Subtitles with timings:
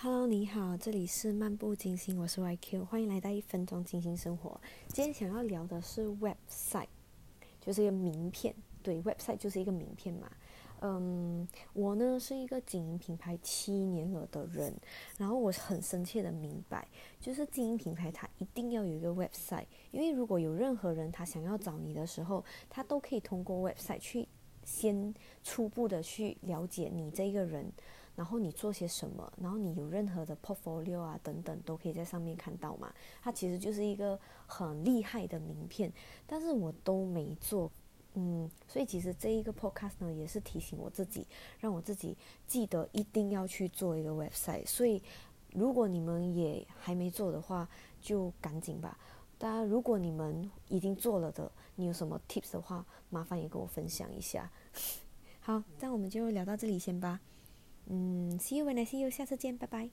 [0.00, 4.60] Hello，你好，这里是漫步金星，我是 YQ，欢迎来到一分钟金星生活。
[4.86, 6.86] 今天想要聊的是 website，
[7.60, 8.54] 就是一个名片。
[8.80, 10.30] 对，website 就是一个名片嘛。
[10.82, 14.72] 嗯，我呢是一个经营品牌七年了的人，
[15.16, 16.86] 然后我很深切的明白，
[17.20, 24.28] 就是经营品牌它一定要有一个 website，因为如果有任何人他想要找你的时候，他都可以通过 website 去
[24.62, 25.12] 先
[25.42, 27.72] 初步的去了解你这个人。
[28.18, 29.32] 然后你做些什么？
[29.40, 32.92] 然后你有任何的 portfolio 啊等等，都可以在上面看到嘛。
[33.22, 35.92] 它其实就是一个很厉害的名片，
[36.26, 37.70] 但是我都没做，
[38.14, 41.28] 嗯，所以其实这一个 podcast 呢，也是提醒我自己，
[41.60, 44.66] 让我自己记得一定要去做一个 website。
[44.66, 45.00] 所以
[45.52, 47.68] 如果你们也还没做的话，
[48.00, 48.98] 就赶紧吧。
[49.38, 54.50] 当然，如果你们已经做了的，你有什么 tips 的话，麻烦也跟我分享一下。
[55.38, 57.20] 好，那我们就聊到这里先吧。
[57.90, 59.88] 嗯，See you when I see you，下次见，拜拜。